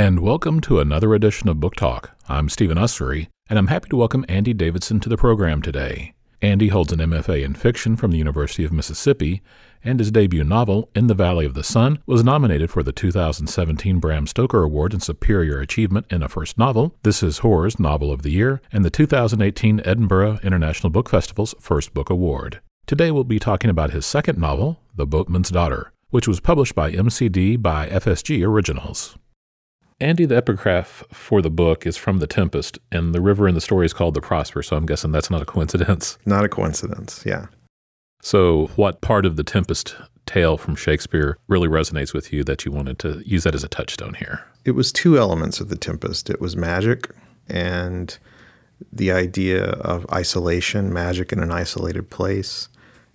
[0.00, 2.16] and welcome to another edition of Book Talk.
[2.26, 6.14] I'm Stephen Ussery, and I'm happy to welcome Andy Davidson to the program today.
[6.40, 9.42] Andy holds an MFA in fiction from the University of Mississippi,
[9.84, 13.98] and his debut novel, In the Valley of the Sun, was nominated for the 2017
[13.98, 18.22] Bram Stoker Award in Superior Achievement in a First Novel, This Is Horror's Novel of
[18.22, 22.62] the Year, and the 2018 Edinburgh International Book Festival's First Book Award.
[22.86, 26.90] Today we'll be talking about his second novel, The Boatman's Daughter, which was published by
[26.90, 29.18] MCD by FSG Originals.
[30.00, 33.60] Andy, the epigraph for the book is from The Tempest, and the river in the
[33.60, 36.16] story is called the Prosper, so I'm guessing that's not a coincidence.
[36.24, 37.46] Not a coincidence, yeah.
[38.22, 42.72] So, what part of the Tempest tale from Shakespeare really resonates with you that you
[42.72, 44.46] wanted to use that as a touchstone here?
[44.64, 47.10] It was two elements of The Tempest it was magic
[47.48, 48.16] and
[48.90, 52.68] the idea of isolation, magic in an isolated place,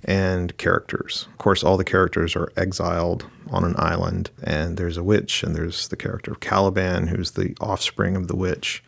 [0.05, 1.27] and characters.
[1.31, 5.55] Of course, all the characters are exiled on an island, and there's a witch, and
[5.55, 8.83] there's the character of Caliban, who's the offspring of the witch,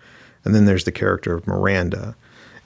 [0.45, 2.15] and then there's the character of Miranda.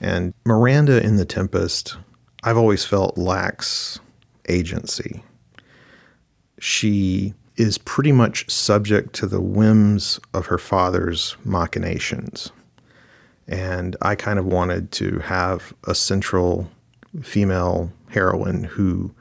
[0.00, 1.96] And Miranda in The Tempest,
[2.42, 3.98] I've always felt lacks
[4.48, 5.22] agency.
[6.58, 12.50] She is pretty much subject to the whims of her father's machinations.
[13.48, 16.70] And I kind of wanted to have a central
[17.22, 19.14] female heroine who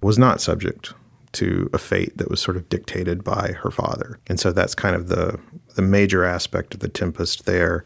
[0.00, 0.92] was not subject
[1.32, 4.18] to a fate that was sort of dictated by her father.
[4.26, 5.38] And so that's kind of the
[5.74, 7.84] the major aspect of the Tempest there.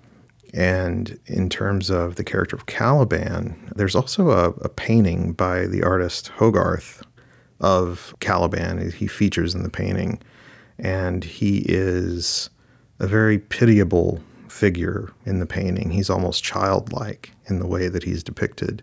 [0.53, 5.83] And in terms of the character of Caliban, there's also a, a painting by the
[5.83, 7.03] artist Hogarth
[7.61, 8.91] of Caliban.
[8.91, 10.21] He features in the painting,
[10.79, 12.51] and he is
[12.99, 15.91] a very pitiable figure in the painting.
[15.91, 18.83] He's almost childlike in the way that he's depicted.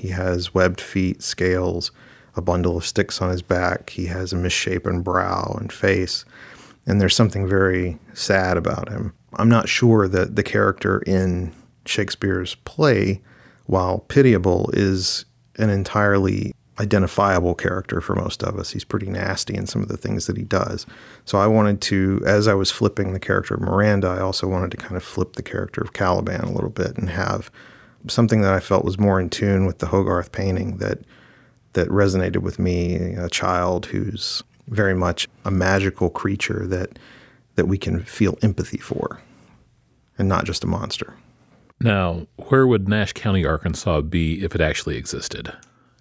[0.00, 1.92] He has webbed feet, scales,
[2.34, 3.90] a bundle of sticks on his back.
[3.90, 6.24] He has a misshapen brow and face.
[6.86, 9.12] And there's something very sad about him.
[9.34, 11.52] I'm not sure that the character in
[11.84, 13.20] Shakespeare's play,
[13.66, 15.26] while pitiable, is
[15.58, 18.70] an entirely identifiable character for most of us.
[18.70, 20.86] He's pretty nasty in some of the things that he does.
[21.26, 24.70] So I wanted to, as I was flipping the character of Miranda, I also wanted
[24.70, 27.50] to kind of flip the character of Caliban a little bit and have
[28.08, 31.00] something that I felt was more in tune with the Hogarth painting that
[31.72, 36.98] that resonated with me, a child who's very much a magical creature that
[37.56, 39.20] that we can feel empathy for
[40.18, 41.14] and not just a monster.
[41.80, 45.52] Now, where would Nash County, Arkansas be if it actually existed?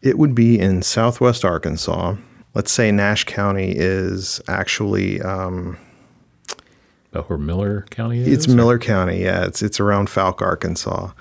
[0.02, 2.16] It would be in southwest Arkansas.
[2.54, 5.78] Let's say Nash County is actually um,
[7.12, 8.28] about where Miller County is.
[8.28, 8.48] It's?
[8.48, 9.46] Miller County, yeah.
[9.46, 11.12] It's it's around Fouke, Arkansas.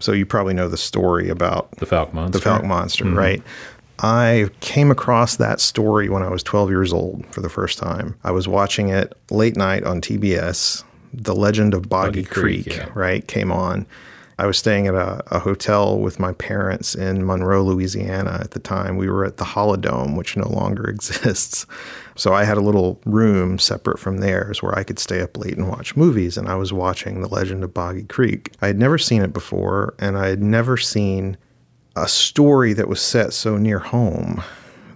[0.00, 2.38] So you probably know the story about the Fouke monster.
[2.38, 3.18] The Fouke monster, mm-hmm.
[3.18, 3.42] right?
[4.00, 8.16] I came across that story when I was 12 years old for the first time.
[8.24, 10.82] I was watching it late night on TBS.
[11.12, 12.88] The Legend of Boggy, Boggy Creek, Creek yeah.
[12.94, 13.86] right, came on.
[14.36, 18.58] I was staying at a, a, hotel with my parents in Monroe, Louisiana at the
[18.58, 18.96] time.
[18.96, 21.66] We were at the Holidome, which no longer exists.
[22.16, 25.56] So I had a little room separate from theirs where I could stay up late
[25.56, 26.36] and watch movies.
[26.36, 28.52] And I was watching The Legend of Boggy Creek.
[28.62, 31.36] I had never seen it before, and I had never seen
[31.96, 34.42] a story that was set so near home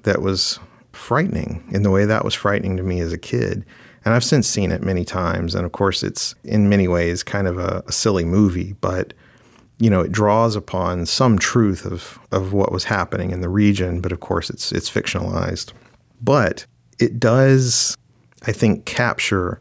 [0.02, 0.58] that was
[0.92, 3.64] frightening in the way that was frightening to me as a kid.
[4.04, 5.54] And I've since seen it many times.
[5.54, 9.12] And of course, it's in many ways kind of a, a silly movie, but
[9.80, 14.00] you know, it draws upon some truth of, of what was happening in the region,
[14.00, 15.72] but of course it's it's fictionalized.
[16.20, 16.66] But
[16.98, 17.96] it does,
[18.46, 19.60] I think, capture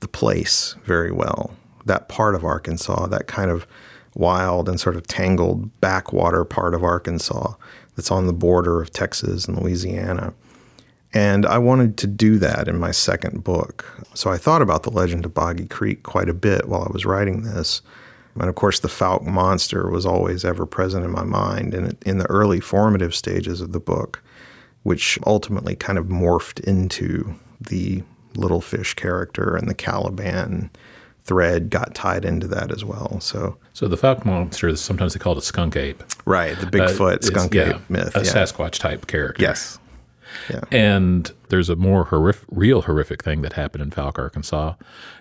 [0.00, 1.54] the place very well.
[1.84, 3.66] That part of Arkansas, that kind of
[4.14, 7.54] wild and sort of tangled backwater part of Arkansas
[7.96, 10.34] that's on the border of Texas and Louisiana.
[11.14, 13.86] And I wanted to do that in my second book.
[14.14, 17.06] So I thought about the legend of Boggy Creek quite a bit while I was
[17.06, 17.80] writing this.
[18.34, 21.74] And of course, the Fouke monster was always ever present in my mind.
[21.74, 24.22] And in the early formative stages of the book,
[24.88, 28.02] which ultimately kind of morphed into the
[28.36, 30.70] little fish character and the Caliban
[31.24, 33.20] thread got tied into that as well.
[33.20, 36.58] So, so the Fouke monster is sometimes they call it a skunk ape, right?
[36.58, 38.32] The Bigfoot uh, skunk ape myth, a yeah.
[38.32, 39.42] Sasquatch type character.
[39.42, 39.78] Yes.
[40.48, 40.62] Yeah.
[40.72, 44.72] And there's a more horrific, real horrific thing that happened in Fouke, Arkansas.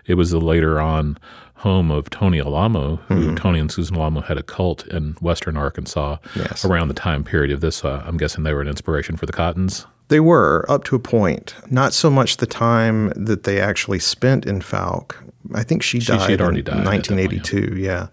[0.06, 1.18] It was the later on
[1.57, 3.36] home of Tony Alamo, who mm-hmm.
[3.36, 6.63] Tony and Susan Alamo had a cult in western Arkansas yes.
[6.63, 7.83] around the time period of this.
[7.83, 9.86] Uh, I'm guessing they were an inspiration for the Cottons.
[10.09, 11.56] They were up to a point.
[11.69, 15.15] Not so much the time that they actually spent in Fouke.
[15.54, 16.25] I think she, she died.
[16.25, 16.86] She had already died.
[16.86, 17.62] 1982.
[17.62, 17.88] Point, yeah.
[17.88, 18.07] yeah.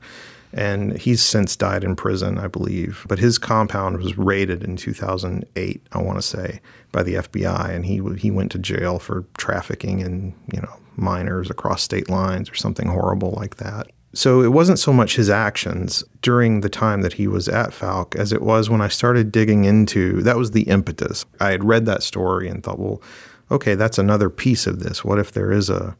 [0.52, 3.04] And he's since died in prison, I believe.
[3.08, 6.60] But his compound was raided in 2008, I want to say,
[6.92, 11.50] by the FBI, and he he went to jail for trafficking and you know minors
[11.50, 13.88] across state lines or something horrible like that.
[14.14, 18.14] So it wasn't so much his actions during the time that he was at Fouke
[18.14, 21.24] as it was when I started digging into that was the impetus.
[21.40, 23.02] I had read that story and thought, well,
[23.50, 25.04] okay, that's another piece of this.
[25.04, 25.96] What if there is a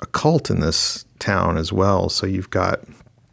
[0.00, 2.08] a cult in this town as well?
[2.08, 2.80] So you've got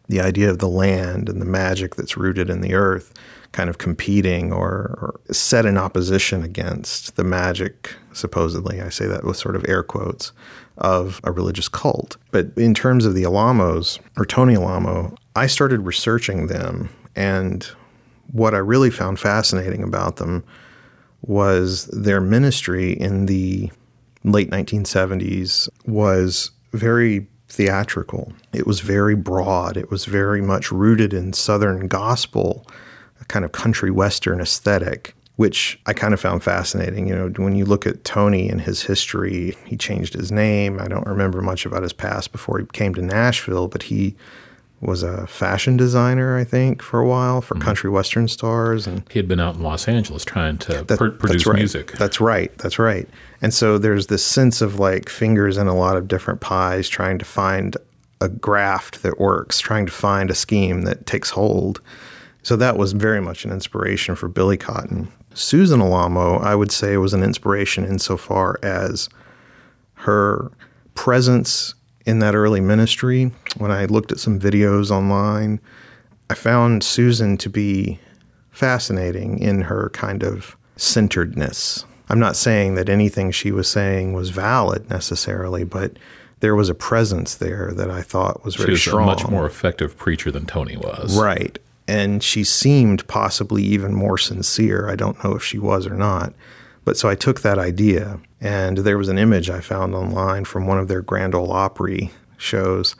[0.08, 3.14] the idea of the land and the magic that's rooted in the earth
[3.56, 9.24] kind of competing or, or, set in opposition against the magic, supposedly, I say that
[9.24, 10.34] with sort of air quotes,
[10.78, 12.18] of a religious cult.
[12.32, 16.90] But in terms of the Alamos, or Tony Alamo, I started researching them.
[17.16, 17.64] And
[18.32, 20.44] what I really found fascinating about them
[21.22, 23.72] was their ministry in the
[24.24, 28.34] late 1970s was very theatrical.
[28.54, 29.78] It was very broad.
[29.78, 32.66] It was very much rooted in Southern gospel,
[33.22, 37.08] a kind of country Western aesthetic, which I kind of found fascinating.
[37.08, 40.80] You know, when you look at Tony and his history, he changed his name.
[40.80, 44.16] I don't remember much about his past before he came to Nashville, but he
[44.82, 47.64] was a fashion designer, I think, for a while for mm-hmm.
[47.64, 51.10] country western stars, and he had been out in Los Angeles trying to that, pr-
[51.10, 51.56] produce right.
[51.56, 51.94] music.
[51.94, 52.56] That's right.
[52.60, 53.08] That's right.
[53.42, 57.18] And so there's this sense of like fingers in a lot of different pies, trying
[57.20, 57.78] to find
[58.22, 61.82] a graft that works, trying to find a scheme that takes hold.
[62.44, 65.12] So that was very much an inspiration for Billy Cotton.
[65.36, 69.10] Susan Alamo, I would say, was an inspiration insofar as
[69.96, 70.52] her
[70.96, 75.60] presence in that early ministry, when I looked at some videos online,
[76.30, 78.00] I found Susan to be
[78.52, 81.86] fascinating in her kind of centeredness.
[82.10, 85.98] I'm not saying that anything she was saying was valid necessarily, but
[86.40, 89.04] there was a presence there that I thought was very she was strong.
[89.04, 91.18] a much more effective preacher than Tony was.
[91.18, 91.58] Right.
[91.88, 94.90] And she seemed possibly even more sincere.
[94.90, 96.34] I don't know if she was or not.
[96.84, 100.68] But so I took that idea, and there was an image I found online from
[100.68, 102.96] one of their Grand Ole Opry shows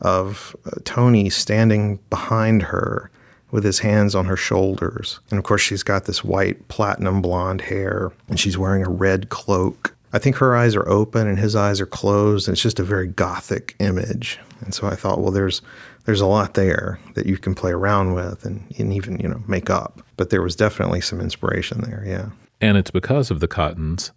[0.00, 3.10] of uh, Tony standing behind her
[3.52, 5.20] with his hands on her shoulders.
[5.30, 9.28] And of course, she's got this white platinum blonde hair, and she's wearing a red
[9.28, 9.94] cloak.
[10.12, 12.84] I think her eyes are open and his eyes are closed, and it's just a
[12.84, 14.40] very gothic image.
[14.60, 15.62] And so I thought, well, there's
[16.10, 19.40] there's a lot there that you can play around with and, and even you know
[19.46, 20.02] make up.
[20.16, 22.30] But there was definitely some inspiration there, yeah.
[22.60, 24.10] And it's because of the Cottons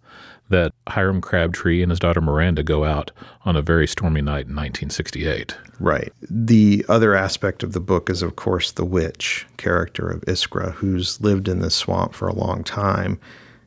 [0.48, 3.12] that Hiram Crabtree and his daughter Miranda go out
[3.44, 5.56] on a very stormy night in 1968.
[5.78, 6.12] Right.
[6.28, 11.20] The other aspect of the book is, of course, the witch character of Iskra, who's
[11.20, 13.20] lived in this swamp for a long time.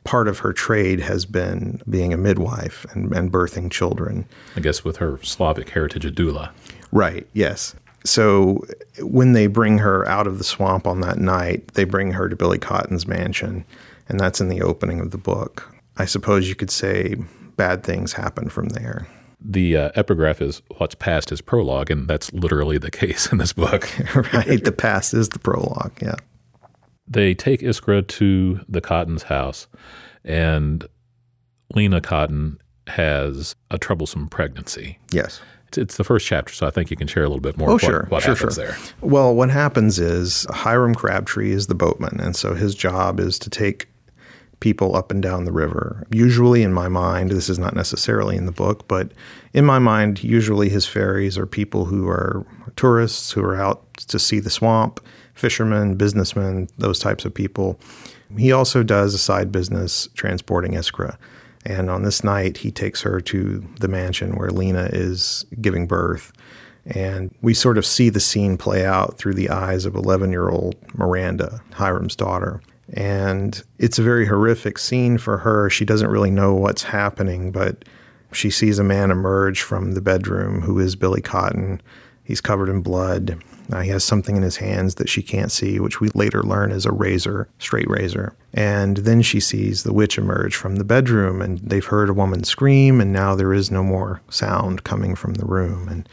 [0.04, 4.26] Part of her trade has been being a midwife and, and birthing children.
[4.54, 6.50] I guess with her Slavic heritage, a doula.
[6.92, 7.74] Right, yes.
[8.04, 8.64] So
[9.00, 12.36] when they bring her out of the swamp on that night, they bring her to
[12.36, 13.64] Billy Cotton's mansion
[14.08, 15.74] and that's in the opening of the book.
[15.96, 17.16] I suppose you could say
[17.56, 19.06] bad things happen from there.
[19.40, 23.52] The uh, epigraph is what's past is prologue, and that's literally the case in this
[23.52, 23.88] book.
[24.32, 24.64] right.
[24.64, 25.92] The past is the prologue.
[26.00, 26.16] Yeah.
[27.06, 29.66] They take Iskra to the Cotton's house,
[30.24, 30.86] and
[31.74, 34.98] Lena Cotton has a troublesome pregnancy.
[35.12, 35.40] Yes.
[35.68, 37.70] It's, it's the first chapter, so I think you can share a little bit more.
[37.70, 38.50] Oh, what, sure, what sure, sure.
[38.50, 38.76] there.
[39.00, 43.50] Well, what happens is Hiram Crabtree is the boatman, and so his job is to
[43.50, 43.88] take
[44.60, 46.04] people up and down the river.
[46.10, 49.12] Usually, in my mind, this is not necessarily in the book, but
[49.52, 52.44] in my mind, usually his ferries are people who are
[52.76, 55.00] tourists who are out to see the swamp,
[55.34, 57.78] fishermen, businessmen, those types of people.
[58.36, 61.16] He also does a side business transporting Iskra.
[61.64, 66.32] And on this night, he takes her to the mansion where Lena is giving birth.
[66.86, 70.48] And we sort of see the scene play out through the eyes of 11 year
[70.48, 72.62] old Miranda, Hiram's daughter.
[72.94, 75.68] And it's a very horrific scene for her.
[75.68, 77.84] She doesn't really know what's happening, but
[78.32, 81.82] she sees a man emerge from the bedroom who is Billy Cotton.
[82.24, 83.42] He's covered in blood.
[83.70, 86.70] Uh, he has something in his hands that she can't see, which we later learn
[86.70, 88.34] is a razor, straight razor.
[88.54, 92.44] And then she sees the witch emerge from the bedroom, and they've heard a woman
[92.44, 95.88] scream, and now there is no more sound coming from the room.
[95.88, 96.08] And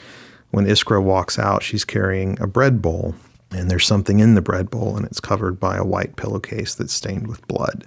[0.51, 3.15] when Iskra walks out, she's carrying a bread bowl,
[3.51, 6.93] and there's something in the bread bowl, and it's covered by a white pillowcase that's
[6.93, 7.85] stained with blood.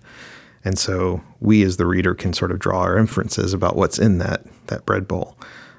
[0.65, 4.19] And so we, as the reader, can sort of draw our inferences about what's in
[4.19, 5.37] that that bread bowl.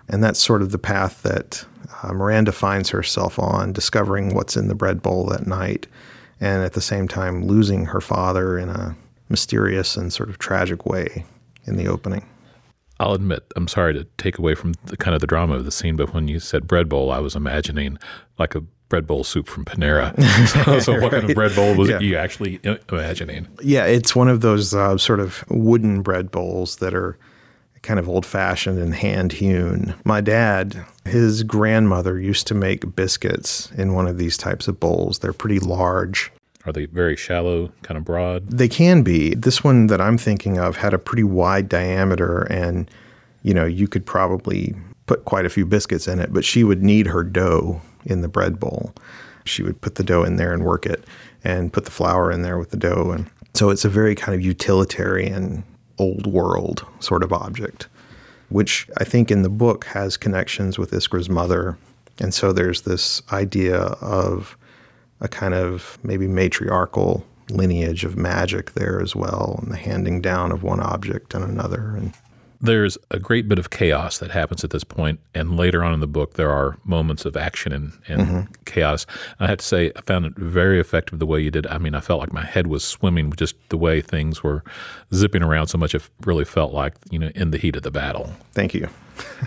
[0.07, 1.65] And that's sort of the path that
[2.03, 5.87] uh, Miranda finds herself on, discovering what's in the bread bowl that night,
[6.39, 8.95] and at the same time losing her father in a
[9.29, 11.25] mysterious and sort of tragic way
[11.65, 12.25] in the opening.
[12.99, 15.71] I'll admit, I'm sorry to take away from the kind of the drama of the
[15.71, 17.97] scene, but when you said bread bowl, I was imagining
[18.37, 20.13] like a bread bowl soup from Panera.
[20.65, 21.11] so, so what right.
[21.11, 21.99] kind of bread bowl was yeah.
[21.99, 23.47] you actually imagining?
[23.61, 27.17] Yeah, it's one of those uh, sort of wooden bread bowls that are
[27.81, 29.95] kind of old fashioned and hand hewn.
[30.05, 35.19] My dad, his grandmother used to make biscuits in one of these types of bowls.
[35.19, 36.31] They're pretty large.
[36.65, 38.49] Are they very shallow, kind of broad?
[38.49, 39.33] They can be.
[39.33, 42.89] This one that I'm thinking of had a pretty wide diameter and
[43.43, 46.83] you know, you could probably put quite a few biscuits in it, but she would
[46.83, 48.93] knead her dough in the bread bowl.
[49.45, 51.03] She would put the dough in there and work it
[51.43, 53.11] and put the flour in there with the dough.
[53.11, 55.63] And so it's a very kind of utilitarian,
[55.99, 57.87] old world sort of object,
[58.49, 61.77] which I think in the book has connections with Iskra's mother.
[62.19, 64.57] And so there's this idea of
[65.21, 70.51] a kind of maybe matriarchal lineage of magic there as well, and the handing down
[70.51, 71.95] of one object and another.
[71.95, 72.13] And
[72.61, 75.99] there's a great bit of chaos that happens at this point, and later on in
[75.99, 78.53] the book, there are moments of action and, and mm-hmm.
[78.65, 79.05] chaos.
[79.39, 81.65] I have to say, I found it very effective the way you did.
[81.67, 84.63] I mean, I felt like my head was swimming just the way things were
[85.13, 85.95] zipping around so much.
[85.95, 88.33] It really felt like you know in the heat of the battle.
[88.53, 88.89] Thank you.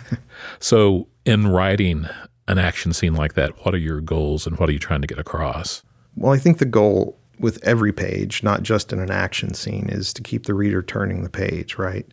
[0.59, 2.07] so, in writing
[2.49, 5.07] an action scene like that, what are your goals and what are you trying to
[5.07, 5.83] get across?
[6.16, 10.12] Well, I think the goal with every page, not just in an action scene, is
[10.14, 12.07] to keep the reader turning the page, right?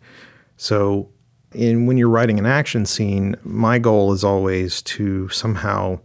[0.62, 1.08] So,
[1.54, 6.02] in when you're writing an action scene, my goal is always to somehow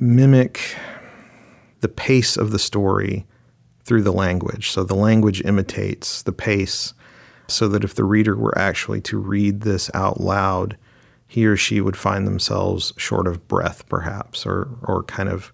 [0.00, 0.76] mimic
[1.82, 3.24] the pace of the story
[3.84, 4.72] through the language.
[4.72, 6.94] So the language imitates the pace
[7.46, 10.76] so that if the reader were actually to read this out loud,
[11.28, 15.52] he or she would find themselves short of breath perhaps or or kind of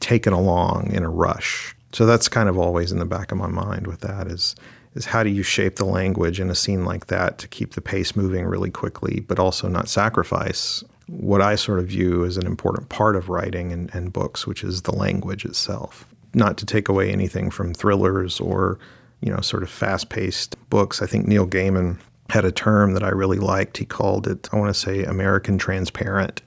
[0.00, 1.76] taken along in a rush.
[1.92, 4.56] So that's kind of always in the back of my mind with that is
[4.96, 7.82] is how do you shape the language in a scene like that to keep the
[7.82, 12.46] pace moving really quickly, but also not sacrifice what I sort of view as an
[12.46, 16.06] important part of writing and, and books, which is the language itself.
[16.34, 18.78] Not to take away anything from thrillers or,
[19.20, 21.02] you know, sort of fast paced books.
[21.02, 21.98] I think Neil Gaiman
[22.30, 23.76] had a term that I really liked.
[23.76, 26.40] He called it, I want to say, American transparent,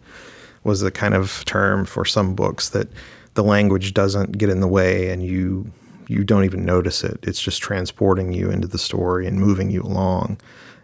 [0.63, 2.89] was the kind of term for some books that
[3.35, 5.71] the language doesn't get in the way and you
[6.09, 7.19] you don't even notice it.
[7.21, 10.39] It's just transporting you into the story and moving you along.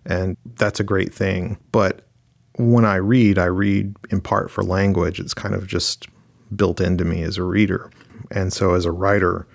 [0.05, 1.57] And that's a great thing.
[1.71, 2.03] But
[2.57, 5.19] when I read, I read in part for language.
[5.19, 6.07] It's kind of just
[6.55, 7.91] built into me as a reader.
[8.29, 9.47] And so as a writer,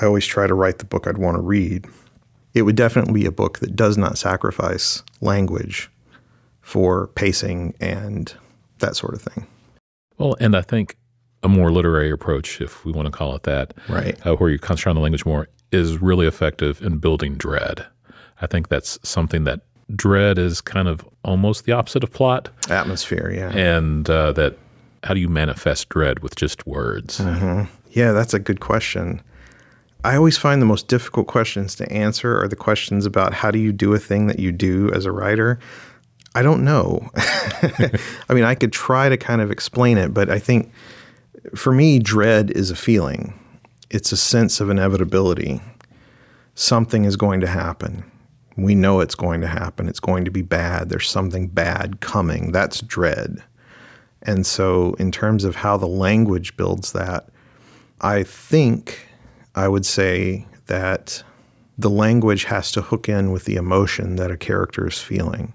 [0.00, 1.86] I always try to write the book I'd want to read.
[2.52, 5.88] It would definitely be a book that does not sacrifice language
[6.62, 8.34] for pacing and
[8.80, 9.46] that sort of thing.
[10.18, 10.96] Well, and I think
[11.46, 14.58] a more literary approach, if we want to call it that, right, uh, where you
[14.58, 17.86] concentrate on the language more, is really effective in building dread.
[18.42, 19.60] I think that's something that
[19.94, 22.48] dread is kind of almost the opposite of plot.
[22.68, 23.50] Atmosphere, yeah.
[23.56, 24.58] And uh, that
[25.04, 27.20] how do you manifest dread with just words?
[27.20, 27.72] Mm-hmm.
[27.90, 29.22] Yeah, that's a good question.
[30.04, 33.60] I always find the most difficult questions to answer are the questions about how do
[33.60, 35.60] you do a thing that you do as a writer.
[36.34, 37.08] I don't know.
[37.16, 40.72] I mean, I could try to kind of explain it, but I think
[41.54, 43.38] for me, dread is a feeling,
[43.90, 45.60] it's a sense of inevitability.
[46.54, 48.10] Something is going to happen.
[48.56, 49.88] We know it's going to happen.
[49.88, 50.88] It's going to be bad.
[50.88, 52.52] There's something bad coming.
[52.52, 53.42] That's dread.
[54.22, 57.28] And so, in terms of how the language builds that,
[58.00, 59.06] I think
[59.54, 61.22] I would say that
[61.78, 65.52] the language has to hook in with the emotion that a character is feeling.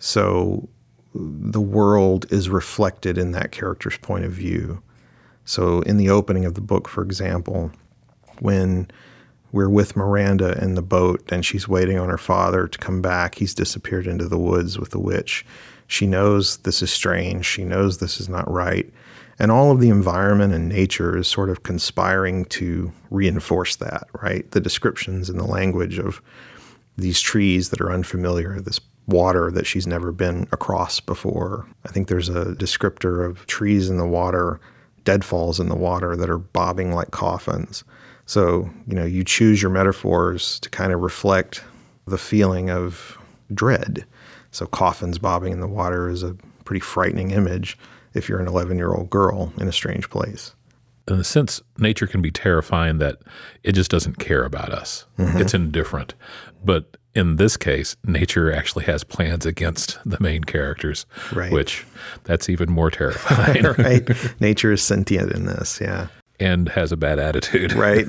[0.00, 0.68] So,
[1.14, 4.82] the world is reflected in that character's point of view.
[5.48, 7.70] So, in the opening of the book, for example,
[8.40, 8.86] when
[9.50, 13.36] we're with Miranda in the boat and she's waiting on her father to come back,
[13.36, 15.46] he's disappeared into the woods with the witch.
[15.86, 18.92] She knows this is strange, she knows this is not right.
[19.38, 24.50] And all of the environment and nature is sort of conspiring to reinforce that, right?
[24.50, 26.20] The descriptions and the language of
[26.98, 31.66] these trees that are unfamiliar, this water that she's never been across before.
[31.86, 34.60] I think there's a descriptor of trees in the water
[35.08, 37.82] deadfalls in the water that are bobbing like coffins.
[38.26, 41.64] So, you know, you choose your metaphors to kind of reflect
[42.06, 43.16] the feeling of
[43.54, 44.04] dread.
[44.50, 46.36] So, coffins bobbing in the water is a
[46.66, 47.78] pretty frightening image
[48.12, 50.54] if you're an 11 year old girl in a strange place.
[51.06, 53.16] In a sense, nature can be terrifying that
[53.62, 55.06] it just doesn't care about us.
[55.16, 55.38] Mm-hmm.
[55.38, 56.12] It's indifferent.
[56.62, 61.50] But in this case, nature actually has plans against the main characters, right.
[61.50, 61.84] which
[62.22, 63.64] that's even more terrifying.
[63.78, 64.40] right.
[64.40, 66.06] Nature is sentient in this, yeah.
[66.38, 67.72] And has a bad attitude.
[67.74, 68.06] right.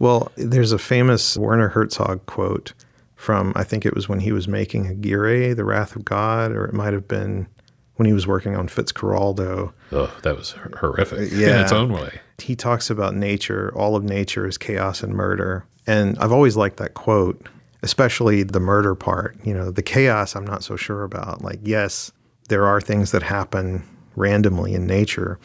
[0.00, 2.72] well, there's a famous Werner Herzog quote
[3.14, 6.64] from, I think it was when he was making Aguirre, The Wrath of God, or
[6.64, 7.46] it might have been
[7.94, 9.72] when he was working on Fitzcarraldo.
[9.92, 11.58] Oh, that was horrific yeah.
[11.58, 12.20] in its own way.
[12.38, 15.64] He talks about nature, all of nature is chaos and murder.
[15.86, 17.48] And I've always liked that quote,
[17.82, 19.36] especially the murder part.
[19.44, 21.42] You know, the chaos I'm not so sure about.
[21.42, 22.12] Like, yes,
[22.48, 23.82] there are things that happen
[24.16, 25.38] randomly in nature.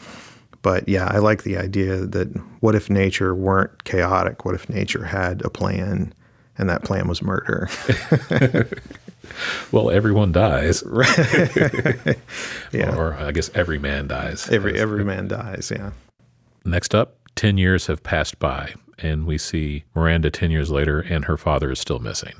[0.62, 2.28] But yeah, I like the idea that
[2.60, 4.44] what if nature weren't chaotic?
[4.44, 6.12] What if nature had a plan
[6.56, 7.68] and that plan was murder?
[9.72, 10.82] well, everyone dies.
[12.72, 12.94] yeah.
[12.96, 14.48] Or I guess every man dies.
[14.50, 15.92] Every every man dies, yeah.
[16.64, 21.24] Next up, 10 years have passed by and we see Miranda 10 years later and
[21.26, 22.34] her father is still missing.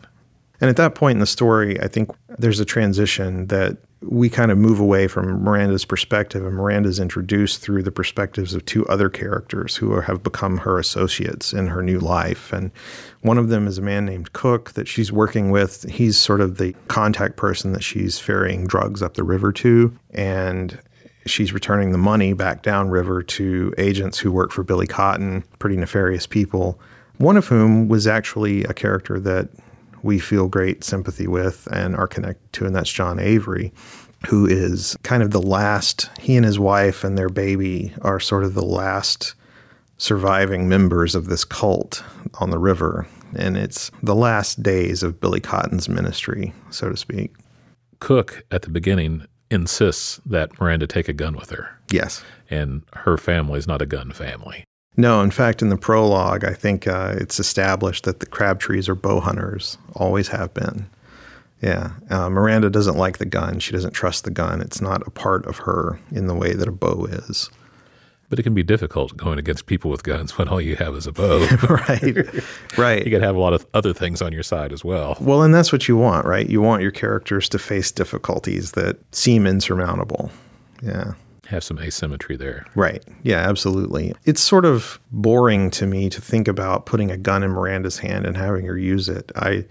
[0.60, 4.50] And at that point in the story, I think there's a transition that we kind
[4.50, 9.08] of move away from Miranda's perspective, and Miranda's introduced through the perspectives of two other
[9.08, 12.52] characters who are, have become her associates in her new life.
[12.52, 12.70] And
[13.22, 15.88] one of them is a man named Cook that she's working with.
[15.90, 19.96] He's sort of the contact person that she's ferrying drugs up the river to.
[20.10, 20.80] And
[21.30, 26.26] she's returning the money back downriver to agents who work for Billy Cotton, pretty nefarious
[26.26, 26.80] people,
[27.18, 29.48] one of whom was actually a character that
[30.02, 33.72] we feel great sympathy with and are connected to, and that's John Avery,
[34.28, 38.44] who is kind of the last, he and his wife and their baby are sort
[38.44, 39.34] of the last
[39.96, 42.04] surviving members of this cult
[42.40, 43.06] on the river.
[43.36, 47.34] And it's the last days of Billy Cotton's ministry, so to speak.
[47.98, 51.78] Cook, at the beginning, insists that Miranda take a gun with her.
[51.90, 52.22] Yes.
[52.50, 54.64] And her family is not a gun family.
[54.96, 58.96] No, in fact, in the prologue, I think uh, it's established that the Crabtrees are
[58.96, 60.86] bow hunters, always have been.
[61.62, 61.92] Yeah.
[62.10, 63.58] Uh, Miranda doesn't like the gun.
[63.60, 64.60] She doesn't trust the gun.
[64.60, 67.50] It's not a part of her in the way that a bow is.
[68.28, 71.06] But it can be difficult going against people with guns when all you have is
[71.06, 71.38] a bow.
[71.70, 72.26] right.
[72.76, 73.04] Right.
[73.04, 75.16] you got to have a lot of other things on your side as well.
[75.20, 76.48] Well, and that's what you want, right?
[76.48, 80.30] You want your characters to face difficulties that seem insurmountable.
[80.82, 81.14] Yeah
[81.48, 82.66] have some asymmetry there.
[82.74, 83.02] Right.
[83.22, 84.14] Yeah, absolutely.
[84.24, 88.26] It's sort of boring to me to think about putting a gun in Miranda's hand
[88.26, 89.32] and having her use it.
[89.34, 89.64] I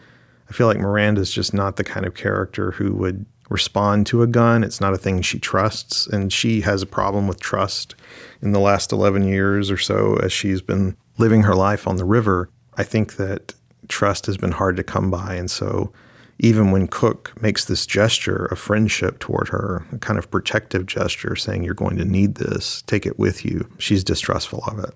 [0.49, 4.27] I feel like Miranda's just not the kind of character who would respond to a
[4.27, 4.63] gun.
[4.63, 7.95] It's not a thing she trusts and she has a problem with trust
[8.41, 12.05] in the last 11 years or so as she's been living her life on the
[12.05, 12.49] river.
[12.75, 13.53] I think that
[13.87, 15.91] trust has been hard to come by and so
[16.39, 21.35] even when Cook makes this gesture of friendship toward her, a kind of protective gesture
[21.35, 24.93] saying, You're going to need this, take it with you, she's distrustful of it.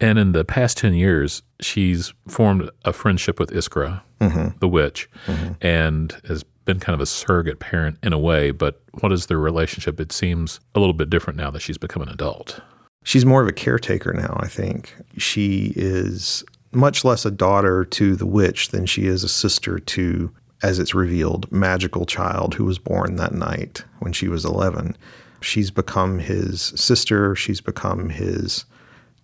[0.00, 4.56] And in the past 10 years, she's formed a friendship with Iskra, mm-hmm.
[4.58, 5.52] the witch, mm-hmm.
[5.60, 8.52] and has been kind of a surrogate parent in a way.
[8.52, 9.98] But what is their relationship?
[9.98, 12.60] It seems a little bit different now that she's become an adult.
[13.02, 14.94] She's more of a caretaker now, I think.
[15.16, 20.32] She is much less a daughter to the witch than she is a sister to
[20.62, 24.96] as it's revealed, magical child who was born that night when she was 11.
[25.40, 27.34] She's become his sister.
[27.34, 28.64] She's become his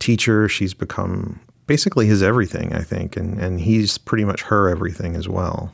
[0.00, 0.48] teacher.
[0.48, 3.16] She's become basically his everything, I think.
[3.16, 5.72] And, and he's pretty much her everything as well.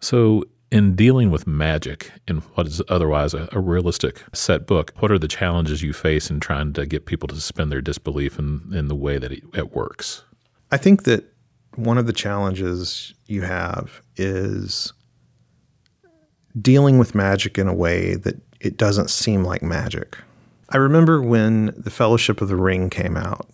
[0.00, 0.44] So,
[0.74, 5.20] in dealing with magic in what is otherwise a, a, realistic set book, what are
[5.20, 8.88] the challenges you face in trying to get people to suspend their disbelief in, in
[8.88, 10.24] the way that it, it works?
[10.72, 11.32] I think that
[11.76, 14.92] one of the challenges you have is
[16.60, 20.18] dealing with magic in a way that it doesn't seem like magic.
[20.70, 23.48] I remember when The Fellowship of the Ring came out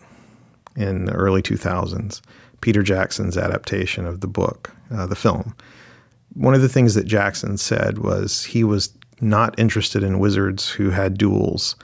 [0.75, 2.23] in the early 2000s,
[2.63, 5.55] Peter Jackson's adaptation of the book, uh, the film.
[6.35, 10.91] One of the things that Jackson said was he was not interested in wizards who
[10.91, 11.77] had duels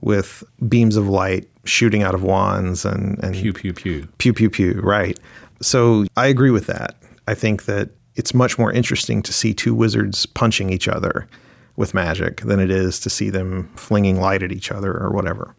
[0.00, 4.48] with beams of light shooting out of wands and, and pew pew pew pew pew
[4.48, 5.18] pew right
[5.62, 6.96] so I agree with that.
[7.26, 11.28] I think that it's much more interesting to see two wizards punching each other
[11.76, 15.54] with magic than it is to see them flinging light at each other or whatever.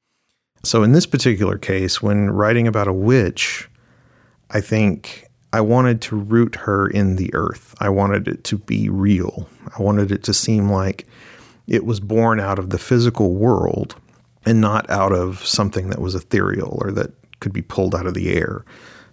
[0.64, 3.70] So, in this particular case, when writing about a witch,
[4.50, 5.27] I think
[5.58, 7.74] I wanted to root her in the earth.
[7.80, 9.50] I wanted it to be real.
[9.76, 11.08] I wanted it to seem like
[11.66, 13.96] it was born out of the physical world
[14.46, 18.14] and not out of something that was ethereal or that could be pulled out of
[18.14, 18.66] the air.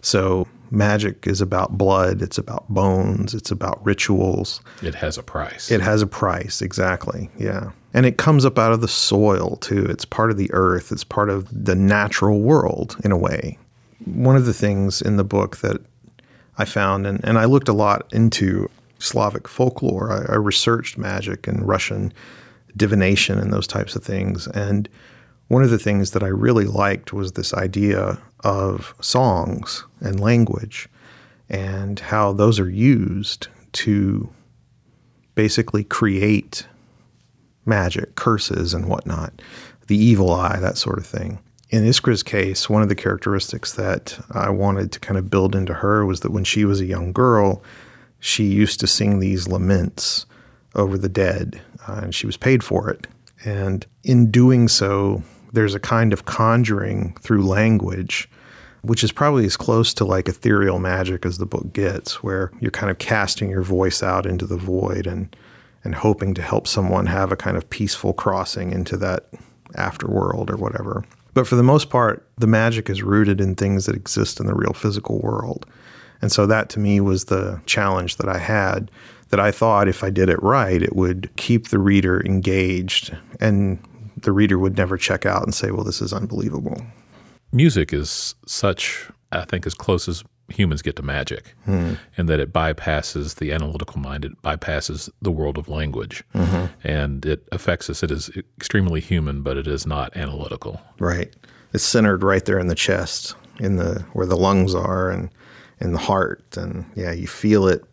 [0.03, 4.61] So, magic is about blood, it's about bones, it's about rituals.
[4.83, 5.71] It has a price.
[5.71, 7.31] It has a price, exactly.
[7.39, 7.71] Yeah.
[7.95, 9.87] And it comes up out of the soil too.
[9.87, 13.57] It's part of the earth, it's part of the natural world in a way.
[14.05, 15.81] One of the things in the book that
[16.57, 21.47] I found, and, and I looked a lot into Slavic folklore, I, I researched magic
[21.47, 22.13] and Russian
[22.77, 24.47] divination and those types of things.
[24.49, 24.89] And
[25.49, 30.89] one of the things that I really liked was this idea of songs and language
[31.49, 34.31] and how those are used to
[35.35, 36.67] basically create
[37.67, 39.43] magic, curses, and whatnot,
[39.87, 41.39] the evil eye, that sort of thing.
[41.71, 45.75] In Iskra's case, one of the characteristics that I wanted to kind of build into
[45.75, 47.63] her was that when she was a young girl,
[48.21, 50.27] she used to sing these laments
[50.75, 53.07] over the dead, uh, and she was paid for it.
[53.45, 55.23] And in doing so,
[55.53, 58.29] there's a kind of conjuring through language,
[58.83, 62.71] which is probably as close to like ethereal magic as the book gets, where you're
[62.71, 65.35] kind of casting your voice out into the void and
[65.85, 69.27] and hoping to help someone have a kind of peaceful crossing into that
[69.75, 71.05] afterworld or whatever.
[71.35, 74.55] But for the most part, the magic is rooted in things that exist in the
[74.55, 75.67] real physical world.
[76.23, 78.91] And so that to me was the challenge that I had
[79.29, 83.79] that I thought if I did it right, it would keep the reader engaged and
[84.17, 86.81] the reader would never check out and say, well, this is unbelievable.
[87.53, 91.95] Music is such, I think, as close as humans get to magic, hmm.
[92.17, 96.67] and that it bypasses the analytical mind, it bypasses the world of language, mm-hmm.
[96.87, 98.03] and it affects us.
[98.03, 100.81] It is extremely human, but it is not analytical.
[100.99, 101.35] Right.
[101.73, 105.31] It's centered right there in the chest, in the where the lungs are, and
[105.81, 107.85] in the heart, and yeah, you feel it,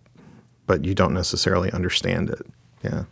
[0.68, 2.46] but you don't necessarily understand it.
[2.84, 3.06] Yeah.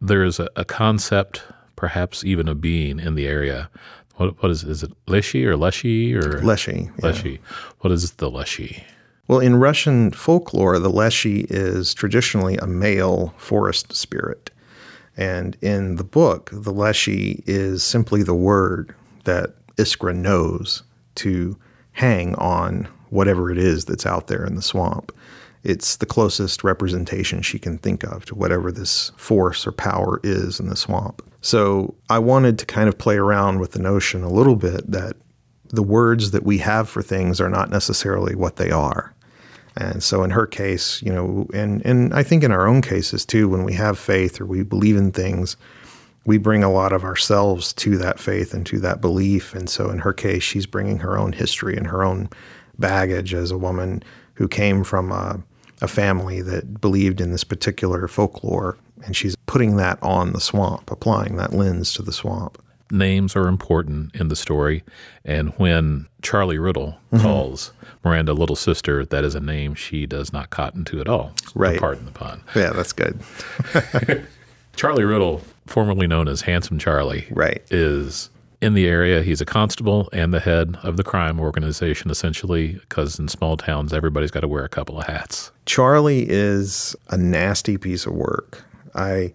[0.00, 1.42] There is a, a concept,
[1.76, 3.70] perhaps even a being in the area.
[4.22, 6.90] What, what is is it Leshy or Leshy or Leshy?
[6.98, 7.06] Yeah.
[7.06, 7.40] Leshy.
[7.80, 8.84] What is the Leshy?
[9.26, 14.50] Well, in Russian folklore, the Leshy is traditionally a male forest spirit.
[15.16, 20.84] And in the book, the Leshy is simply the word that Iskra knows
[21.16, 21.56] to
[21.92, 25.12] hang on whatever it is that's out there in the swamp
[25.64, 30.58] it's the closest representation she can think of to whatever this force or power is
[30.58, 31.22] in the swamp.
[31.42, 35.16] So I wanted to kind of play around with the notion a little bit that
[35.68, 39.12] the words that we have for things are not necessarily what they are.
[39.76, 43.26] And so in her case, you know, and, and I think in our own cases
[43.26, 45.56] too, when we have faith or we believe in things,
[46.24, 49.54] we bring a lot of ourselves to that faith and to that belief.
[49.54, 52.28] And so in her case, she's bringing her own history and her own
[52.78, 54.02] baggage as a woman
[54.34, 55.42] who came from a,
[55.80, 60.90] a family that believed in this particular folklore, and she's putting that on the swamp,
[60.90, 62.62] applying that lens to the swamp.
[62.90, 64.84] Names are important in the story,
[65.24, 67.22] and when Charlie Riddle mm-hmm.
[67.22, 67.72] calls
[68.04, 71.32] Miranda little sister, that is a name she does not cotton to at all.
[71.54, 71.80] Right.
[71.80, 72.42] Pardon the pun.
[72.54, 73.18] Yeah, that's good.
[74.76, 77.62] Charlie Riddle, formerly known as Handsome Charlie, right.
[77.70, 78.30] is
[78.62, 79.22] in the area.
[79.22, 83.92] He's a constable and the head of the crime organization, essentially, because in small towns,
[83.92, 85.50] everybody's got to wear a couple of hats.
[85.66, 88.64] Charlie is a nasty piece of work.
[88.94, 89.32] I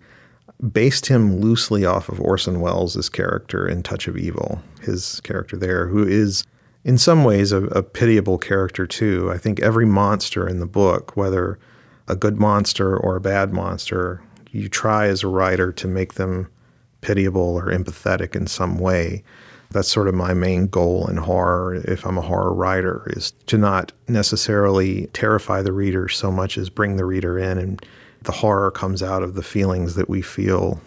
[0.71, 5.87] based him loosely off of Orson Welles' character in Touch of Evil, his character there,
[5.87, 6.43] who is
[6.83, 9.29] in some ways a, a pitiable character too.
[9.31, 11.59] I think every monster in the book, whether
[12.07, 16.47] a good monster or a bad monster, you try as a writer to make them
[17.01, 19.23] pitiable or empathetic in some way.
[19.69, 23.57] That's sort of my main goal in horror, if I'm a horror writer, is to
[23.57, 27.57] not necessarily terrify the reader so much as bring the reader in.
[27.57, 27.85] And
[28.27, 30.79] the horror comes out of the feelings that we feel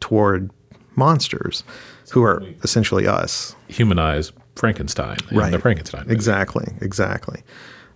[0.00, 0.50] toward
[0.96, 1.64] monsters
[2.10, 3.56] who are essentially us.
[3.68, 5.50] Humanize Frankenstein right.
[5.50, 6.02] the Frankenstein.
[6.02, 6.12] Movie.
[6.12, 7.42] Exactly, exactly.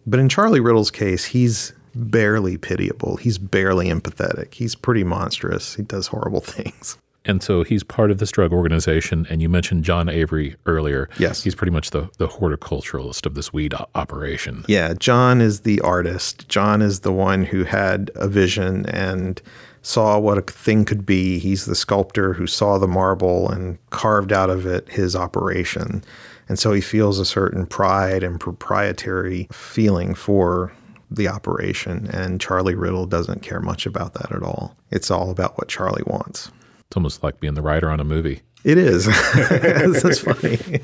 [0.06, 3.16] But in Charlie Riddle's case, he's barely pitiable.
[3.16, 4.54] He's barely empathetic.
[4.54, 5.74] He's pretty monstrous.
[5.74, 6.96] He does horrible things.
[7.28, 9.26] And so he's part of this drug organization.
[9.30, 11.08] And you mentioned John Avery earlier.
[11.18, 11.44] Yes.
[11.44, 14.64] He's pretty much the, the horticulturalist of this weed operation.
[14.66, 14.94] Yeah.
[14.94, 16.48] John is the artist.
[16.48, 19.40] John is the one who had a vision and
[19.82, 21.38] saw what a thing could be.
[21.38, 26.02] He's the sculptor who saw the marble and carved out of it his operation.
[26.48, 30.72] And so he feels a certain pride and proprietary feeling for
[31.10, 32.08] the operation.
[32.12, 34.74] And Charlie Riddle doesn't care much about that at all.
[34.90, 36.50] It's all about what Charlie wants.
[36.88, 38.42] It's almost like being the writer on a movie.
[38.64, 39.06] It is.
[39.36, 40.80] That's funny.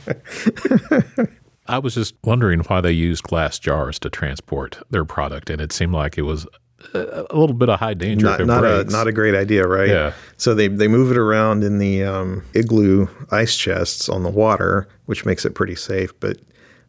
[1.66, 5.72] I was just wondering why they used glass jars to transport their product, and it
[5.72, 6.46] seemed like it was
[6.92, 8.26] a little bit of high danger.
[8.26, 9.88] Not, not a not a great idea, right?
[9.88, 10.12] Yeah.
[10.36, 14.86] So they they move it around in the um, igloo ice chests on the water,
[15.06, 16.18] which makes it pretty safe.
[16.20, 16.40] But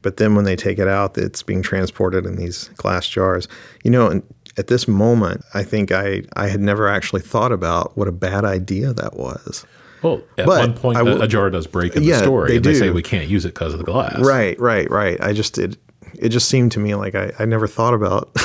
[0.02, 3.48] but then when they take it out, it's being transported in these glass jars.
[3.84, 4.22] You know,
[4.58, 8.46] at this moment, I think I, I had never actually thought about what a bad
[8.46, 9.66] idea that was.
[10.02, 12.56] Well, at but one point, w- a jar does break in yeah, the story, they
[12.58, 12.74] and do.
[12.74, 14.20] they say we can't use it because of the glass.
[14.20, 15.20] Right, right, right.
[15.20, 15.78] I just it
[16.20, 18.32] it just seemed to me like I, I never thought about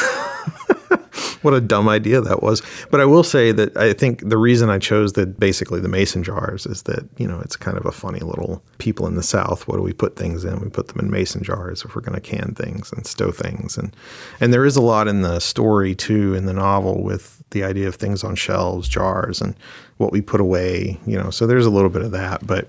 [1.43, 2.63] what a dumb idea that was.
[2.91, 6.23] But I will say that I think the reason I chose the basically the mason
[6.23, 9.67] jars is that you know it's kind of a funny little people in the South.
[9.67, 10.61] What do we put things in?
[10.61, 13.77] We put them in mason jars if we're going to can things and stow things,
[13.77, 13.95] and
[14.41, 17.89] and there is a lot in the story too in the novel with the idea
[17.89, 19.57] of things on shelves, jars, and
[19.97, 20.99] what we put away.
[21.07, 22.69] You know, so there's a little bit of that, but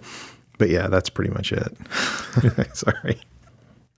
[0.57, 1.75] but yeah, that's pretty much it.
[2.75, 3.19] Sorry.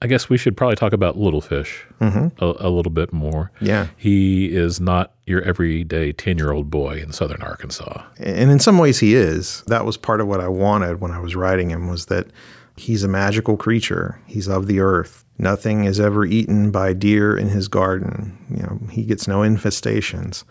[0.03, 2.27] I guess we should probably talk about Little Fish mm-hmm.
[2.43, 3.51] a, a, little bit more.
[3.61, 3.87] Yeah.
[3.95, 8.03] He is not your everyday 10 year old boy in southern Arkansas.
[8.17, 9.63] And in some ways, he is.
[9.67, 12.27] That was part of what I wanted when I was writing him, was that
[12.75, 14.19] he's a magical creature.
[14.27, 15.23] He's of the earth.
[15.37, 18.37] Nothing is ever eaten by deer in his garden.
[18.49, 20.43] You know, he gets no infestations.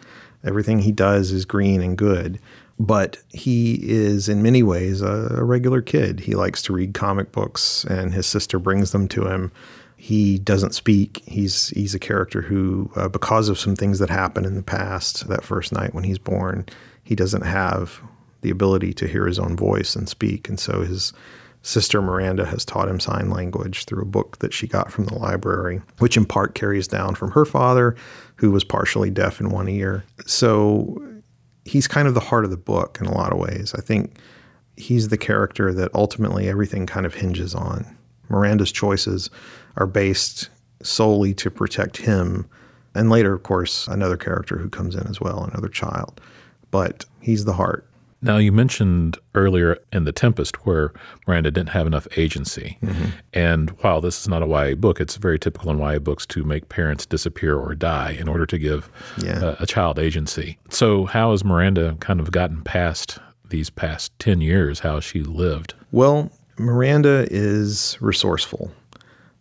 [0.45, 2.41] Everything he does is green and good
[2.79, 6.21] but he is in many ways a, a, regular kid.
[6.21, 9.53] He likes to read comic books, and his sister brings them to him.
[9.97, 11.23] He doesn't speak.
[11.27, 15.29] He's he's a character who, uh, because of some things that happened in the past,
[15.29, 16.67] that first night when he's born,
[17.05, 18.01] he doesn't have
[18.41, 21.13] the ability to hear his own voice and speak, and so his
[21.63, 25.15] sister Miranda has taught him sign language through a book that she got from the
[25.15, 27.95] library, which in part carries down from her father,
[28.37, 30.05] who was partially deaf in one ear.
[30.27, 31.01] So
[31.65, 33.75] he's kind of the heart of the book in a lot of ways.
[33.77, 34.19] I think
[34.77, 37.97] he's the character that ultimately everything kind of hinges on.
[38.29, 39.31] Miranda's choices
[39.77, 40.49] are based
[40.83, 42.49] solely to protect him.
[42.95, 46.21] And later, of course, another character who comes in as well, another child.
[46.71, 47.87] But he's the heart.
[48.23, 50.93] Now, you mentioned earlier in The Tempest where
[51.27, 52.79] Miranda didn't have enough agency.
[52.81, 53.05] Mm-hmm.
[53.33, 56.45] And while this is not a YA book, it's very typical in YA books to
[56.45, 59.41] make parents disappear or die in order to give yeah.
[59.41, 60.59] a, a child agency.
[60.71, 64.81] So, how has Miranda kind of gotten past these past 10 years?
[64.81, 65.75] How has she lived?
[65.91, 68.71] Well, Miranda is resourceful.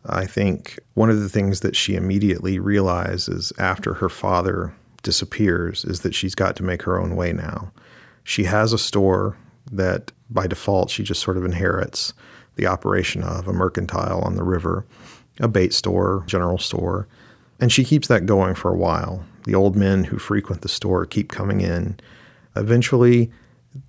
[0.05, 6.01] I think one of the things that she immediately realizes after her father disappears is
[6.01, 7.71] that she's got to make her own way now.
[8.23, 9.37] She has a store
[9.71, 12.13] that by default she just sort of inherits
[12.55, 14.85] the operation of a mercantile on the river,
[15.39, 17.07] a bait store, general store.
[17.59, 19.23] And she keeps that going for a while.
[19.45, 21.97] The old men who frequent the store keep coming in.
[22.55, 23.31] Eventually,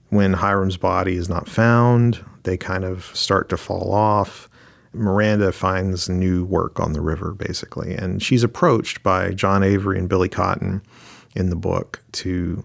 [0.09, 4.49] when Hiram's body is not found, they kind of start to fall off.
[4.93, 7.95] Miranda finds new work on the river, basically.
[7.95, 10.83] And she's approached by John Avery and Billy Cotton
[11.35, 12.65] in the book to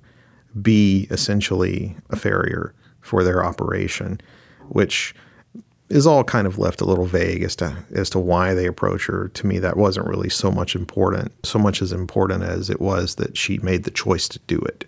[0.61, 4.19] be essentially a farrier for their operation,
[4.69, 5.15] which
[5.89, 9.05] is all kind of left a little vague as to as to why they approach
[9.05, 9.29] her.
[9.29, 13.15] To me, that wasn't really so much important, so much as important as it was
[13.15, 14.85] that she made the choice to do it,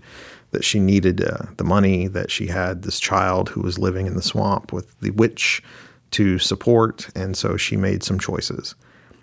[0.51, 4.15] that she needed uh, the money, that she had this child who was living in
[4.15, 5.63] the swamp with the witch
[6.11, 8.75] to support, and so she made some choices.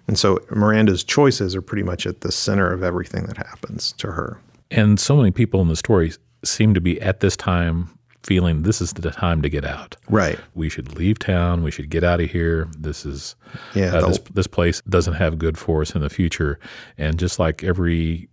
[0.09, 4.12] And so Miranda's choices are pretty much at the center of everything that happens to
[4.12, 4.40] her.
[4.70, 6.12] And so many people in the story
[6.46, 9.96] seem to be at this time feeling this is the time to get out.
[10.11, 10.38] Right.
[10.54, 11.62] We should leave town.
[11.62, 12.68] We should get out of here.
[12.76, 13.37] This is
[13.74, 13.94] yeah.
[13.94, 16.59] Uh, this this place doesn't have good for us in the future.
[16.98, 18.28] And just like every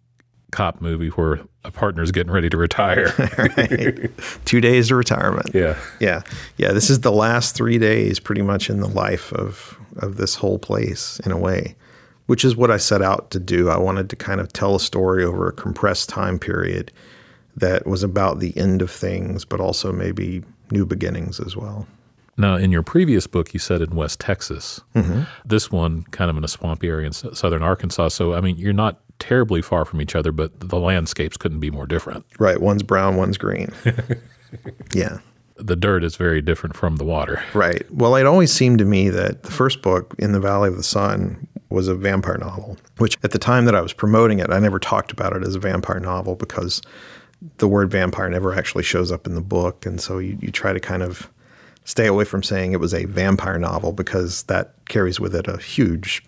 [0.52, 3.14] cop movie where a partner's getting ready to retire.
[3.38, 4.10] right.
[4.46, 5.52] Two days to retirement.
[5.54, 5.78] Yeah.
[6.00, 6.24] Yeah.
[6.58, 6.74] Yeah.
[6.74, 10.58] This is the last three days pretty much in the life of of this whole
[10.58, 11.76] place in a way.
[12.26, 13.70] Which is what I set out to do.
[13.70, 16.92] I wanted to kind of tell a story over a compressed time period
[17.56, 21.88] that was about the end of things, but also maybe new beginnings as well.
[22.36, 24.82] Now, in your previous book, you said in West Texas.
[24.96, 25.22] Mm-hmm.
[25.46, 28.10] This one, kind of in a swampy area in southern Arkansas.
[28.10, 31.70] So, I mean, you're not terribly far from each other, but the landscapes couldn't be
[31.70, 32.26] more different.
[32.40, 32.60] Right.
[32.60, 33.72] One's brown, one's green.
[34.94, 35.20] yeah.
[35.58, 37.44] The dirt is very different from the water.
[37.54, 37.90] Right.
[37.92, 40.84] Well, it always seemed to me that the first book, In the Valley of the
[40.84, 44.60] Sun, was a vampire novel, which at the time that I was promoting it, I
[44.60, 46.82] never talked about it as a vampire novel because
[47.58, 49.86] the word vampire never actually shows up in the book.
[49.86, 51.30] And so you, you try to kind of
[51.86, 55.58] stay away from saying it was a vampire novel because that carries with it a
[55.58, 56.24] huge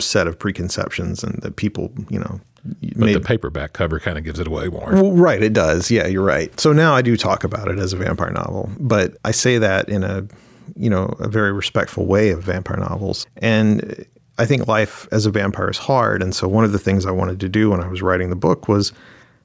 [0.00, 4.24] set of preconceptions and that people, you know, but made, the paperback cover kind of
[4.24, 4.92] gives it away more.
[4.92, 5.90] Well, right, it does.
[5.90, 6.58] Yeah, you're right.
[6.58, 9.88] So now I do talk about it as a vampire novel, but I say that
[9.88, 10.26] in a,
[10.74, 13.26] you know, a very respectful way of vampire novels.
[13.36, 14.06] And
[14.38, 16.22] I think life as a vampire is hard.
[16.22, 18.36] And so one of the things I wanted to do when I was writing the
[18.36, 18.92] book was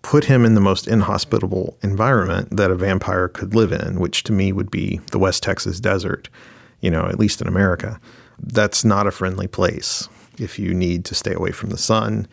[0.02, 4.32] put him in the most inhospitable environment that a vampire could live in, which to
[4.32, 6.30] me would be the West Texas desert,
[6.80, 8.00] you know, at least in America.
[8.42, 10.08] That's not a friendly place
[10.38, 12.28] if you need to stay away from the sun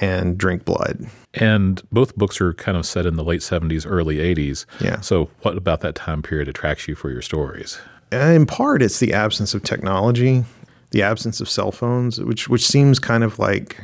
[0.00, 1.06] and drink blood.
[1.34, 4.66] And both books are kind of set in the late 70s, early 80s.
[4.80, 5.00] Yeah.
[5.00, 7.78] So, what about that time period attracts you for your stories?
[8.12, 10.44] Uh, in part, it's the absence of technology,
[10.90, 13.82] the absence of cell phones, which which seems kind of like,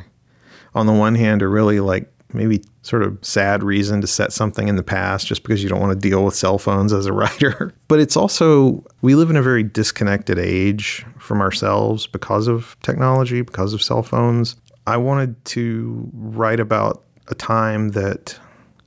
[0.73, 4.67] on the one hand, are really like maybe sort of sad reason to set something
[4.67, 7.13] in the past just because you don't want to deal with cell phones as a
[7.21, 7.73] writer.
[7.87, 13.41] But it's also, we live in a very disconnected age from ourselves because of technology,
[13.41, 14.55] because of cell phones.
[14.87, 18.37] I wanted to write about a time that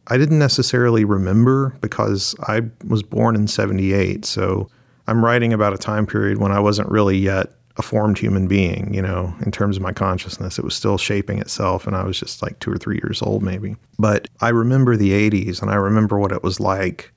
[0.09, 4.25] I didn't necessarily remember because I was born in 78.
[4.25, 4.69] So
[5.07, 8.93] I'm writing about a time period when I wasn't really yet a formed human being,
[8.95, 10.59] you know, in terms of my consciousness.
[10.59, 13.43] It was still shaping itself, and I was just like two or three years old,
[13.43, 13.77] maybe.
[13.99, 17.13] But I remember the 80s, and I remember what it was like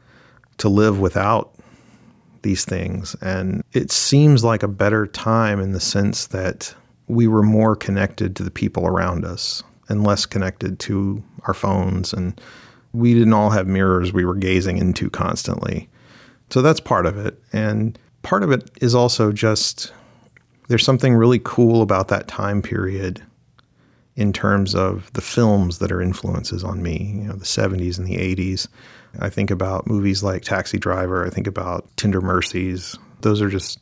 [0.57, 1.53] to live without
[2.41, 3.15] these things.
[3.21, 6.73] And it seems like a better time in the sense that
[7.07, 12.13] we were more connected to the people around us and less connected to our phones.
[12.13, 12.39] And
[12.93, 15.87] we didn't all have mirrors we were gazing into constantly.
[16.49, 17.39] So that's part of it.
[17.53, 19.91] And part of it is also just
[20.67, 23.23] there's something really cool about that time period
[24.15, 28.07] in terms of the films that are influences on me, you know, the 70s and
[28.07, 28.67] the 80s.
[29.19, 32.97] I think about movies like Taxi Driver, I think about Tender Mercies.
[33.21, 33.79] Those are just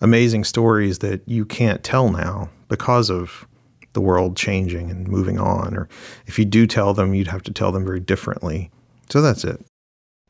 [0.00, 3.46] amazing stories that you can't tell now because of
[3.92, 5.76] the world changing and moving on.
[5.76, 5.88] Or
[6.26, 8.70] if you do tell them, you'd have to tell them very differently.
[9.08, 9.64] So that's it.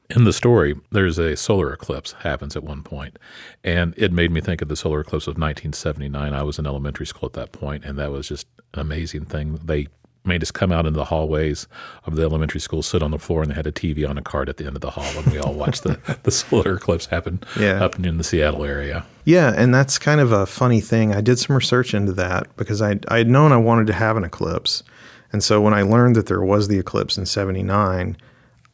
[0.08, 3.18] In the story, there's a solar eclipse happens at one point,
[3.64, 6.32] and it made me think of the solar eclipse of 1979.
[6.32, 9.58] I was in elementary school at that point, and that was just an amazing thing.
[9.64, 9.88] They
[10.24, 11.66] made us come out into the hallways
[12.04, 14.22] of the elementary school, sit on the floor, and they had a TV on a
[14.22, 17.06] cart at the end of the hall, and we all watched the, the solar eclipse
[17.06, 17.82] happen yeah.
[17.82, 19.04] up in the Seattle area.
[19.24, 21.12] Yeah, and that's kind of a funny thing.
[21.12, 24.16] I did some research into that because I I had known I wanted to have
[24.16, 24.82] an eclipse,
[25.32, 28.16] and so when I learned that there was the eclipse in '79.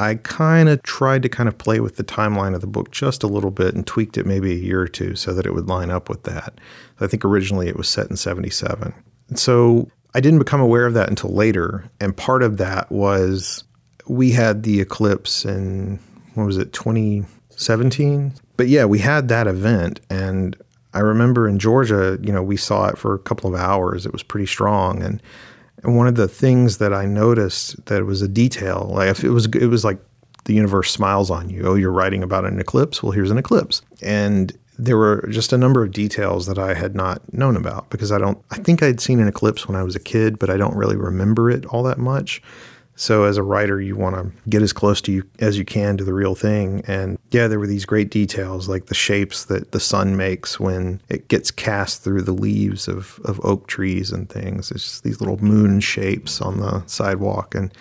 [0.02, 3.22] I kind of tried to kind of play with the timeline of the book just
[3.22, 5.68] a little bit and tweaked it maybe a year or two so that it would
[5.68, 6.54] line up with that.
[7.00, 8.92] I think originally it was set in 77.
[9.28, 11.90] And so I didn't become aware of that until later.
[12.00, 13.64] And part of that was
[14.06, 15.98] we had the eclipse in,
[16.34, 18.34] what was it, 2017?
[18.56, 20.00] But yeah, we had that event.
[20.10, 20.56] And
[20.94, 24.04] I remember in Georgia, you know, we saw it for a couple of hours.
[24.04, 25.02] It was pretty strong.
[25.02, 25.22] And,
[25.82, 29.30] and one of the things that I noticed that was a detail, like if it
[29.30, 29.98] was, it was like
[30.44, 31.62] the universe smiles on you.
[31.64, 33.02] Oh, you're writing about an eclipse.
[33.02, 33.82] Well, here's an eclipse.
[34.00, 38.10] And there were just a number of details that I had not known about because
[38.10, 40.56] I don't, I think I'd seen an eclipse when I was a kid, but I
[40.56, 42.42] don't really remember it all that much.
[43.02, 45.96] So as a writer, you want to get as close to you as you can
[45.96, 46.84] to the real thing.
[46.86, 51.00] And yeah, there were these great details like the shapes that the sun makes when
[51.08, 54.70] it gets cast through the leaves of, of oak trees and things.
[54.70, 57.74] It's these little moon shapes on the sidewalk and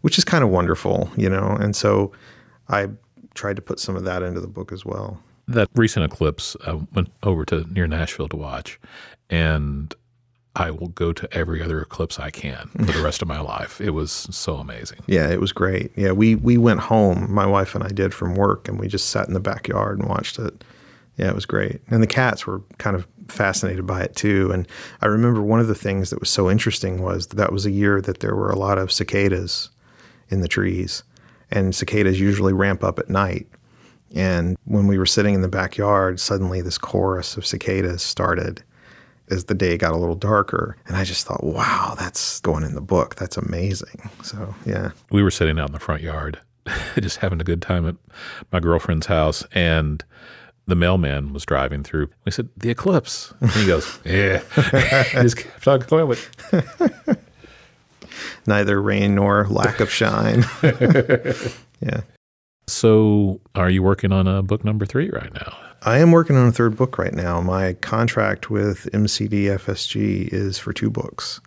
[0.00, 1.58] which is kind of wonderful, you know.
[1.60, 2.12] And so
[2.70, 2.88] I
[3.34, 6.80] tried to put some of that into the book as well that recent eclipse, I
[6.94, 8.80] went over to near Nashville to watch,
[9.28, 9.94] and
[10.56, 13.80] I will go to every other eclipse I can for the rest of my life.
[13.80, 15.00] It was so amazing.
[15.06, 15.92] Yeah, it was great.
[15.96, 19.08] Yeah, we we went home, my wife and I did from work, and we just
[19.08, 20.64] sat in the backyard and watched it.
[21.16, 21.80] Yeah, it was great.
[21.88, 24.50] And the cats were kind of fascinated by it too.
[24.52, 24.68] And
[25.00, 27.70] I remember one of the things that was so interesting was that, that was a
[27.70, 29.70] year that there were a lot of cicadas
[30.28, 31.02] in the trees,
[31.50, 33.46] and cicadas usually ramp up at night
[34.14, 38.62] and when we were sitting in the backyard, suddenly this chorus of cicadas started
[39.30, 40.76] as the day got a little darker.
[40.86, 43.14] And I just thought, wow, that's going in the book.
[43.16, 44.10] That's amazing.
[44.22, 44.90] So, yeah.
[45.10, 46.38] We were sitting out in the front yard,
[47.00, 47.96] just having a good time at
[48.52, 49.44] my girlfriend's house.
[49.52, 50.04] And
[50.66, 52.08] the mailman was driving through.
[52.24, 53.32] We said, The eclipse.
[53.40, 54.40] And he goes, Yeah.
[55.04, 57.18] he just kept on going with
[58.46, 60.44] Neither rain nor lack of shine.
[61.80, 62.02] yeah.
[62.66, 65.56] So, are you working on a book number three right now?
[65.82, 67.40] I am working on a third book right now.
[67.42, 71.40] My contract with MCD FSG is for two books.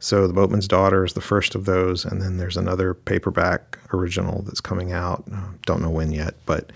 [0.00, 4.42] So, The Boatman's Daughter is the first of those, and then there's another paperback original
[4.42, 5.24] that's coming out.
[5.64, 6.72] Don't know when yet, but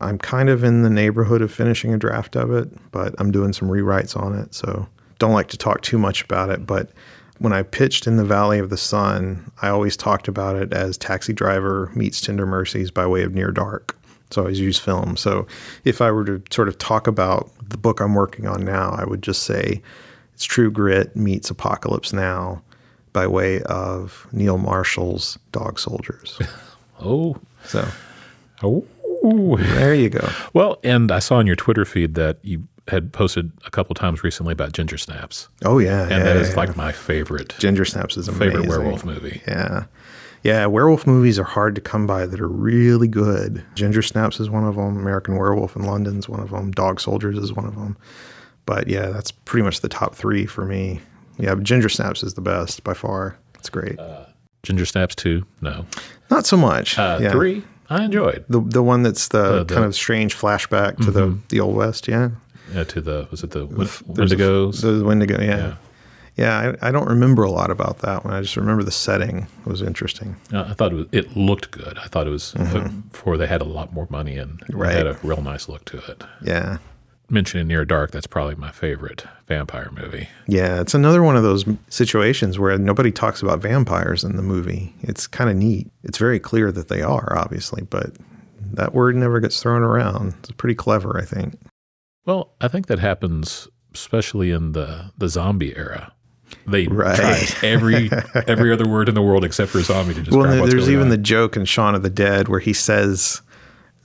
[0.00, 3.52] I'm kind of in the neighborhood of finishing a draft of it, but I'm doing
[3.52, 4.54] some rewrites on it.
[4.54, 4.88] So,
[5.18, 6.90] don't like to talk too much about it, but
[7.42, 10.96] when I pitched in the Valley of the Sun, I always talked about it as
[10.96, 13.98] Taxi Driver meets Tender Mercies by way of Near Dark.
[14.30, 15.16] So I always use film.
[15.16, 15.48] So
[15.84, 19.04] if I were to sort of talk about the book I'm working on now, I
[19.04, 19.82] would just say
[20.32, 22.62] it's True Grit meets Apocalypse Now
[23.12, 26.38] by way of Neil Marshall's Dog Soldiers.
[27.00, 27.36] oh.
[27.64, 27.88] So.
[28.62, 28.86] Oh.
[29.56, 30.28] There you go.
[30.52, 34.24] Well, and I saw on your Twitter feed that you had posted a couple times
[34.24, 35.48] recently about Ginger Snaps.
[35.64, 36.56] Oh yeah, and yeah, that is yeah.
[36.56, 37.54] like my favorite.
[37.58, 38.52] Ginger Snaps is amazing.
[38.52, 39.40] favorite werewolf movie.
[39.46, 39.84] Yeah,
[40.42, 40.66] yeah.
[40.66, 43.64] Werewolf movies are hard to come by that are really good.
[43.74, 44.96] Ginger Snaps is one of them.
[44.96, 46.72] American Werewolf in London is one of them.
[46.72, 47.96] Dog Soldiers is one of them.
[48.66, 51.00] But yeah, that's pretty much the top three for me.
[51.38, 53.36] Yeah, Ginger Snaps is the best by far.
[53.54, 53.98] It's great.
[53.98, 54.26] Uh,
[54.62, 55.86] Ginger Snaps two, no,
[56.30, 56.98] not so much.
[56.98, 57.32] Uh, yeah.
[57.32, 61.12] Three, I enjoyed the the one that's the, the kind of strange flashback to mm-hmm.
[61.12, 62.06] the the old west.
[62.06, 62.30] Yeah,
[62.72, 64.80] yeah, to the was it the Wendigos?
[64.82, 65.56] The Wendigo, yeah.
[65.56, 65.74] yeah.
[66.36, 68.32] Yeah, I, I, don't remember a lot about that one.
[68.32, 70.36] I just remember the setting was interesting.
[70.50, 71.98] Uh, I thought it, was, it, looked good.
[71.98, 73.00] I thought it was uh, mm-hmm.
[73.00, 74.94] before they had a lot more money and right.
[74.94, 76.24] had a real nice look to it.
[76.42, 76.78] Yeah.
[77.28, 80.28] Mentioning Near Dark, that's probably my favorite vampire movie.
[80.46, 84.94] Yeah, it's another one of those situations where nobody talks about vampires in the movie.
[85.02, 85.90] It's kind of neat.
[86.02, 88.12] It's very clear that they are, obviously, but
[88.72, 90.34] that word never gets thrown around.
[90.40, 91.58] It's pretty clever, I think.
[92.24, 96.12] Well, I think that happens especially in the the zombie era.
[96.66, 97.16] They right.
[97.16, 98.10] tried every
[98.46, 101.08] every other word in the world except for zombie to describe well, there's even on.
[101.08, 103.42] the joke in Shaun of the Dead where he says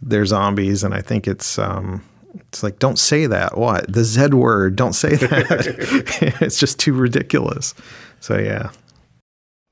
[0.01, 2.03] they're zombies, and I think it's um,
[2.35, 3.57] it's like don't say that.
[3.57, 4.75] What the Z word?
[4.75, 6.37] Don't say that.
[6.41, 7.73] it's just too ridiculous.
[8.19, 8.71] So yeah.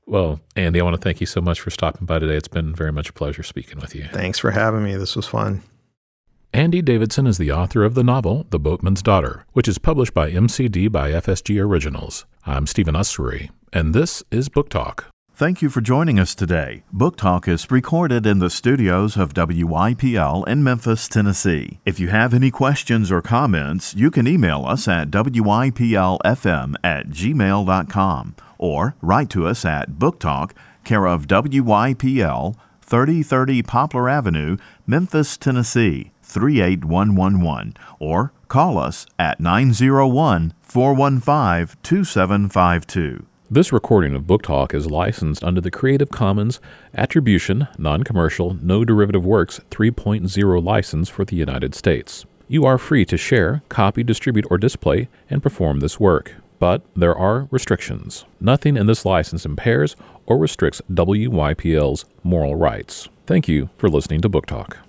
[0.08, 2.36] Well, Andy, I want to thank you so much for stopping by today.
[2.36, 4.06] It's been very much a pleasure speaking with you.
[4.12, 4.94] Thanks for having me.
[4.94, 5.62] This was fun.
[6.52, 10.30] Andy Davidson is the author of the novel The Boatman's Daughter, which is published by
[10.30, 12.24] MCD by FSG Originals.
[12.46, 15.06] I'm Stephen Usery, and this is Book Talk.
[15.34, 16.82] Thank you for joining us today.
[16.90, 21.78] Book Talk is recorded in the studios of WYPL in Memphis, Tennessee.
[21.84, 28.36] If you have any questions or comments, you can email us at WYPLFM at gmail.com
[28.56, 36.12] or write to us at Book Talk, care of WYPL, 3030 Poplar Avenue, Memphis, Tennessee
[36.26, 43.26] 38111 or call us at 901 415 2752.
[43.48, 46.58] This recording of Book Talk is licensed under the Creative Commons
[46.94, 52.24] Attribution, Non Commercial, No Derivative Works 3.0 license for the United States.
[52.48, 56.34] You are free to share, copy, distribute, or display and perform this work.
[56.58, 58.24] But there are restrictions.
[58.40, 59.94] Nothing in this license impairs
[60.26, 63.08] or restricts WYPL's moral rights.
[63.26, 64.85] Thank you for listening to Book Talk.